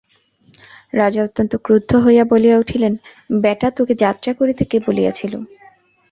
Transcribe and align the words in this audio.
রাজা 0.93 1.21
অত্যন্ত 1.23 1.53
ক্রুদ্ধ 1.65 1.91
হইয়া 1.95 2.23
বলিয়া 2.23 2.57
উঠিলেন, 2.57 2.93
বেটা 3.39 3.67
তোকে 3.71 3.93
যাত্রা 3.95 4.31
করিতে 4.33 4.63
কে 4.65 4.77
বলিয়াছিল? 4.87 5.33